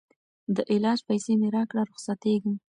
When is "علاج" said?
0.71-0.99